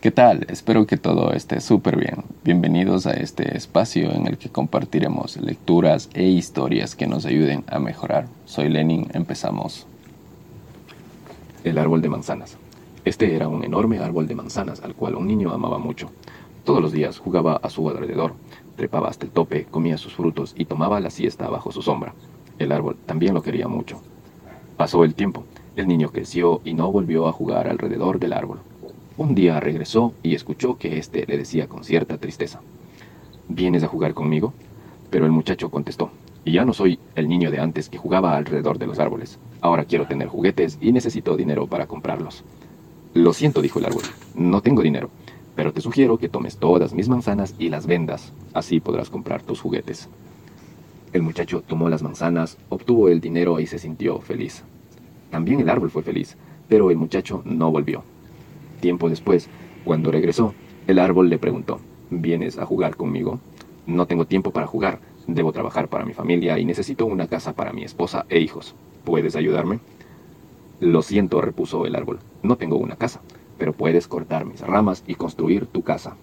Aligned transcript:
¿Qué 0.00 0.10
tal? 0.10 0.46
Espero 0.50 0.86
que 0.86 0.98
todo 0.98 1.32
esté 1.32 1.58
súper 1.62 1.96
bien. 1.96 2.16
Bienvenidos 2.44 3.06
a 3.06 3.14
este 3.14 3.56
espacio 3.56 4.12
en 4.12 4.26
el 4.26 4.36
que 4.36 4.50
compartiremos 4.50 5.38
lecturas 5.38 6.10
e 6.12 6.24
historias 6.24 6.94
que 6.94 7.06
nos 7.06 7.24
ayuden 7.24 7.64
a 7.66 7.78
mejorar. 7.78 8.28
Soy 8.44 8.68
Lenin, 8.68 9.08
empezamos. 9.14 9.86
El 11.64 11.78
árbol 11.78 12.02
de 12.02 12.10
manzanas. 12.10 12.58
Este 13.06 13.34
era 13.34 13.48
un 13.48 13.64
enorme 13.64 13.98
árbol 13.98 14.28
de 14.28 14.34
manzanas 14.34 14.82
al 14.82 14.94
cual 14.94 15.14
un 15.14 15.26
niño 15.26 15.50
amaba 15.50 15.78
mucho. 15.78 16.10
Todos 16.64 16.82
los 16.82 16.92
días 16.92 17.18
jugaba 17.18 17.56
a 17.56 17.70
su 17.70 17.88
alrededor, 17.88 18.34
trepaba 18.76 19.08
hasta 19.08 19.24
el 19.24 19.32
tope, 19.32 19.64
comía 19.64 19.96
sus 19.96 20.14
frutos 20.14 20.54
y 20.58 20.66
tomaba 20.66 21.00
la 21.00 21.08
siesta 21.08 21.48
bajo 21.48 21.72
su 21.72 21.80
sombra. 21.80 22.12
El 22.58 22.70
árbol 22.70 22.96
también 23.06 23.32
lo 23.32 23.42
quería 23.42 23.66
mucho. 23.66 24.02
Pasó 24.76 25.04
el 25.04 25.14
tiempo. 25.14 25.44
El 25.74 25.88
niño 25.88 26.10
creció 26.10 26.60
y 26.64 26.74
no 26.74 26.92
volvió 26.92 27.28
a 27.28 27.32
jugar 27.32 27.66
alrededor 27.66 28.18
del 28.18 28.34
árbol. 28.34 28.60
Un 29.18 29.34
día 29.34 29.60
regresó 29.60 30.12
y 30.22 30.34
escuchó 30.34 30.76
que 30.76 30.98
éste 30.98 31.24
le 31.26 31.38
decía 31.38 31.68
con 31.68 31.84
cierta 31.84 32.18
tristeza, 32.18 32.60
¿Vienes 33.48 33.82
a 33.82 33.88
jugar 33.88 34.12
conmigo? 34.12 34.52
Pero 35.08 35.24
el 35.24 35.32
muchacho 35.32 35.70
contestó, 35.70 36.10
ya 36.44 36.66
no 36.66 36.74
soy 36.74 36.98
el 37.14 37.26
niño 37.26 37.50
de 37.50 37.58
antes 37.58 37.88
que 37.88 37.96
jugaba 37.96 38.36
alrededor 38.36 38.78
de 38.78 38.86
los 38.86 38.98
árboles. 38.98 39.38
Ahora 39.62 39.84
quiero 39.84 40.06
tener 40.06 40.28
juguetes 40.28 40.76
y 40.82 40.92
necesito 40.92 41.34
dinero 41.36 41.66
para 41.66 41.86
comprarlos. 41.86 42.44
Lo 43.14 43.32
siento, 43.32 43.62
dijo 43.62 43.78
el 43.78 43.86
árbol, 43.86 44.02
no 44.34 44.60
tengo 44.60 44.82
dinero, 44.82 45.08
pero 45.54 45.72
te 45.72 45.80
sugiero 45.80 46.18
que 46.18 46.28
tomes 46.28 46.58
todas 46.58 46.92
mis 46.92 47.08
manzanas 47.08 47.54
y 47.58 47.70
las 47.70 47.86
vendas. 47.86 48.34
Así 48.52 48.80
podrás 48.80 49.08
comprar 49.08 49.42
tus 49.42 49.62
juguetes. 49.62 50.10
El 51.14 51.22
muchacho 51.22 51.62
tomó 51.66 51.88
las 51.88 52.02
manzanas, 52.02 52.58
obtuvo 52.68 53.08
el 53.08 53.22
dinero 53.22 53.60
y 53.60 53.66
se 53.66 53.78
sintió 53.78 54.20
feliz. 54.20 54.62
También 55.30 55.60
el 55.60 55.70
árbol 55.70 55.90
fue 55.90 56.02
feliz, 56.02 56.36
pero 56.68 56.90
el 56.90 56.98
muchacho 56.98 57.40
no 57.46 57.70
volvió. 57.70 58.02
Tiempo 58.80 59.08
después, 59.08 59.48
cuando 59.84 60.10
regresó, 60.10 60.54
el 60.86 60.98
árbol 60.98 61.28
le 61.28 61.38
preguntó, 61.38 61.80
¿vienes 62.10 62.58
a 62.58 62.66
jugar 62.66 62.96
conmigo? 62.96 63.40
No 63.86 64.06
tengo 64.06 64.26
tiempo 64.26 64.50
para 64.50 64.66
jugar, 64.66 65.00
debo 65.26 65.52
trabajar 65.52 65.88
para 65.88 66.04
mi 66.04 66.12
familia 66.12 66.58
y 66.58 66.64
necesito 66.64 67.06
una 67.06 67.26
casa 67.26 67.54
para 67.54 67.72
mi 67.72 67.84
esposa 67.84 68.26
e 68.28 68.40
hijos. 68.40 68.74
¿Puedes 69.04 69.36
ayudarme? 69.36 69.80
Lo 70.80 71.02
siento, 71.02 71.40
repuso 71.40 71.86
el 71.86 71.96
árbol, 71.96 72.18
no 72.42 72.56
tengo 72.56 72.76
una 72.76 72.96
casa, 72.96 73.20
pero 73.58 73.72
puedes 73.72 74.08
cortar 74.08 74.44
mis 74.44 74.60
ramas 74.60 75.02
y 75.06 75.14
construir 75.14 75.66
tu 75.66 75.82
casa. 75.82 76.16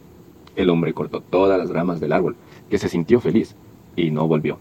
El 0.55 0.69
hombre 0.69 0.93
cortó 0.93 1.21
todas 1.21 1.57
las 1.57 1.69
ramas 1.69 1.99
del 1.99 2.13
árbol, 2.13 2.35
que 2.69 2.77
se 2.77 2.89
sintió 2.89 3.19
feliz, 3.19 3.55
y 3.95 4.11
no 4.11 4.27
volvió. 4.27 4.59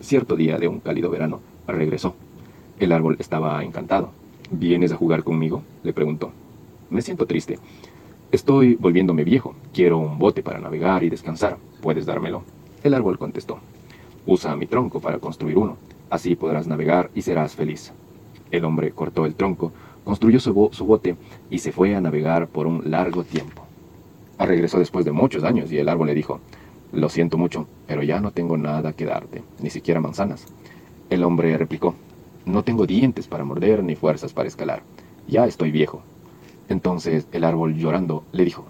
Cierto 0.00 0.36
día 0.36 0.58
de 0.58 0.68
un 0.68 0.80
cálido 0.80 1.08
verano, 1.08 1.40
regresó. 1.66 2.14
El 2.78 2.92
árbol 2.92 3.16
estaba 3.18 3.64
encantado. 3.64 4.10
¿Vienes 4.50 4.92
a 4.92 4.96
jugar 4.96 5.24
conmigo? 5.24 5.62
le 5.82 5.94
preguntó. 5.94 6.32
Me 6.94 7.02
siento 7.02 7.26
triste. 7.26 7.58
Estoy 8.30 8.76
volviéndome 8.76 9.24
viejo. 9.24 9.56
Quiero 9.72 9.98
un 9.98 10.16
bote 10.16 10.44
para 10.44 10.60
navegar 10.60 11.02
y 11.02 11.10
descansar. 11.10 11.56
¿Puedes 11.82 12.06
dármelo? 12.06 12.44
El 12.84 12.94
árbol 12.94 13.18
contestó. 13.18 13.58
Usa 14.26 14.54
mi 14.54 14.68
tronco 14.68 15.00
para 15.00 15.18
construir 15.18 15.58
uno. 15.58 15.76
Así 16.08 16.36
podrás 16.36 16.68
navegar 16.68 17.10
y 17.12 17.22
serás 17.22 17.56
feliz. 17.56 17.92
El 18.52 18.64
hombre 18.64 18.92
cortó 18.92 19.26
el 19.26 19.34
tronco, 19.34 19.72
construyó 20.04 20.38
su, 20.38 20.54
bote 20.54 21.16
y 21.50 21.58
se 21.58 21.72
fue 21.72 21.96
a 21.96 22.00
navegar 22.00 22.46
por 22.46 22.68
un 22.68 22.88
largo 22.88 23.24
tiempo. 23.24 23.66
Regresó 24.38 24.78
después 24.78 25.04
de 25.04 25.10
muchos 25.10 25.42
años 25.42 25.72
y 25.72 25.78
el 25.78 25.88
árbol 25.88 26.06
le 26.06 26.14
dijo, 26.14 26.38
Lo 26.92 27.08
siento 27.08 27.38
mucho, 27.38 27.66
pero 27.88 28.04
ya 28.04 28.20
no 28.20 28.30
tengo 28.30 28.56
nada 28.56 28.92
que 28.92 29.04
darte, 29.04 29.42
ni 29.60 29.70
siquiera 29.70 30.00
manzanas. 30.00 30.46
El 31.10 31.24
hombre 31.24 31.58
replicó, 31.58 31.96
No 32.46 32.62
tengo 32.62 32.86
dientes 32.86 33.26
para 33.26 33.42
morder 33.42 33.82
ni 33.82 33.96
fuerzas 33.96 34.32
para 34.32 34.46
escalar. 34.46 34.84
Ya 35.26 35.44
estoy 35.44 35.72
viejo. 35.72 36.04
Entonces 36.68 37.26
el 37.32 37.44
árbol 37.44 37.74
llorando 37.74 38.24
le 38.32 38.44
dijo, 38.44 38.64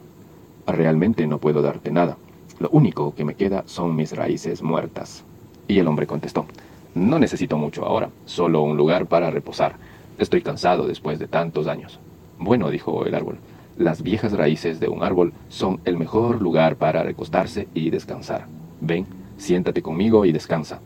Realmente 0.66 1.26
no 1.26 1.38
puedo 1.38 1.62
darte 1.62 1.90
nada. 1.90 2.16
Lo 2.58 2.70
único 2.70 3.14
que 3.14 3.24
me 3.24 3.34
queda 3.34 3.64
son 3.66 3.94
mis 3.94 4.16
raíces 4.16 4.62
muertas. 4.62 5.24
Y 5.68 5.78
el 5.78 5.88
hombre 5.88 6.06
contestó, 6.06 6.46
No 6.94 7.18
necesito 7.18 7.58
mucho 7.58 7.84
ahora, 7.84 8.10
solo 8.24 8.62
un 8.62 8.76
lugar 8.76 9.06
para 9.06 9.30
reposar. 9.30 9.76
Estoy 10.18 10.42
cansado 10.42 10.86
después 10.86 11.18
de 11.18 11.28
tantos 11.28 11.66
años. 11.66 11.98
Bueno, 12.38 12.70
dijo 12.70 13.04
el 13.04 13.14
árbol, 13.14 13.38
las 13.76 14.02
viejas 14.02 14.32
raíces 14.32 14.78
de 14.78 14.88
un 14.88 15.02
árbol 15.02 15.32
son 15.48 15.80
el 15.84 15.96
mejor 15.96 16.40
lugar 16.40 16.76
para 16.76 17.02
recostarse 17.02 17.68
y 17.74 17.90
descansar. 17.90 18.46
Ven, 18.80 19.06
siéntate 19.36 19.82
conmigo 19.82 20.24
y 20.24 20.32
descansa. 20.32 20.80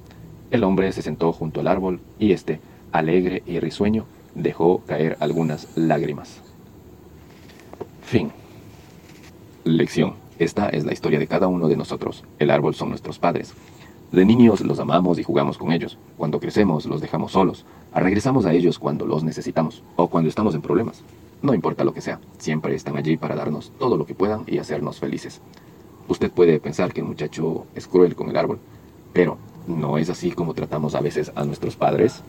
El 0.51 0.65
hombre 0.65 0.91
se 0.93 1.03
sentó 1.03 1.33
junto 1.33 1.61
al 1.61 1.69
árbol 1.69 2.01
y 2.19 2.33
éste, 2.33 2.61
alegre 2.91 3.43
y 3.47 3.61
risueño, 3.61 4.07
dejó 4.35 4.79
caer 4.87 5.19
algunas 5.21 5.69
lágrimas. 5.77 6.48
Fin. 8.09 8.33
Lección. 9.65 10.15
Esta 10.39 10.71
es 10.71 10.87
la 10.87 10.95
historia 10.95 11.19
de 11.19 11.27
cada 11.27 11.47
uno 11.47 11.69
de 11.69 11.77
nosotros. 11.77 12.25
El 12.39 12.51
árbol 12.51 12.75
son 12.75 12.89
nuestros 12.89 13.19
padres. 13.19 13.53
De 14.13 14.25
niños 14.25 14.63
los 14.63 14.79
amamos 14.79 15.19
y 15.19 15.23
jugamos 15.23 15.59
con 15.59 15.73
ellos. 15.73 15.99
Cuando 16.17 16.41
crecemos 16.41 16.87
los 16.87 17.03
dejamos 17.03 17.33
solos. 17.33 17.67
Regresamos 17.95 18.47
a 18.47 18.55
ellos 18.55 18.79
cuando 18.79 19.05
los 19.05 19.25
necesitamos 19.25 19.83
o 19.97 20.09
cuando 20.09 20.31
estamos 20.31 20.55
en 20.55 20.63
problemas. 20.63 21.03
No 21.43 21.53
importa 21.53 21.85
lo 21.85 21.93
que 21.93 22.01
sea, 22.01 22.19
siempre 22.39 22.75
están 22.75 22.97
allí 22.97 23.19
para 23.19 23.37
darnos 23.37 23.73
todo 23.79 23.99
lo 23.99 24.07
que 24.07 24.15
puedan 24.15 24.45
y 24.47 24.57
hacernos 24.57 24.99
felices. 24.99 25.43
Usted 26.09 26.31
puede 26.31 26.61
pensar 26.61 26.95
que 26.95 27.01
el 27.01 27.07
muchacho 27.07 27.67
es 27.75 27.87
cruel 27.87 28.17
con 28.17 28.31
el 28.31 28.39
árbol, 28.39 28.59
pero 29.13 29.37
¿no 29.67 29.99
es 29.99 30.09
así 30.09 30.31
como 30.31 30.55
tratamos 30.55 30.95
a 30.95 31.03
veces 31.03 31.31
a 31.35 31.45
nuestros 31.45 31.77
padres? 31.77 32.23